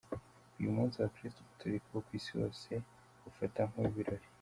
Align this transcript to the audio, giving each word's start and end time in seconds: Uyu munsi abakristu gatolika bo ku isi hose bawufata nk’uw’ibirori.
Uyu 0.59 0.75
munsi 0.77 0.95
abakristu 0.97 1.39
gatolika 1.49 1.87
bo 1.93 2.01
ku 2.05 2.11
isi 2.17 2.31
hose 2.37 2.71
bawufata 3.17 3.61
nk’uw’ibirori. 3.69 4.25